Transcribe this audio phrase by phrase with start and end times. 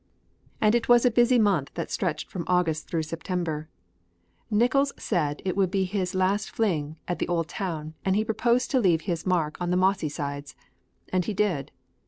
[0.59, 3.69] And it was a busy month that stretched from August through September.
[4.49, 8.71] Nickols said it would be his last fling at the old town and he proposed
[8.71, 10.55] to leave his mark on its mossy sides.
[11.09, 11.71] And he did.